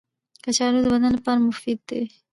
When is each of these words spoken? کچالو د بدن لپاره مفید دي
کچالو 0.43 0.79
د 0.83 0.87
بدن 0.93 1.11
لپاره 1.17 1.39
مفید 1.47 1.79
دي 1.89 2.01